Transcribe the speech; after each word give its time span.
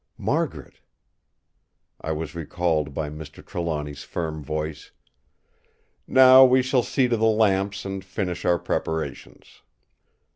Margaret...! 0.17 0.79
I 2.01 2.11
was 2.11 2.33
recalled 2.33 2.91
by 2.91 3.11
Mr. 3.11 3.45
Trelawny's 3.45 4.03
firm 4.03 4.43
voice: 4.43 4.89
"Now 6.07 6.43
we 6.43 6.63
shall 6.63 6.81
see 6.81 7.07
to 7.07 7.15
the 7.17 7.25
lamps 7.25 7.85
and 7.85 8.03
finish 8.03 8.43
our 8.43 8.57
preparations." 8.57 9.61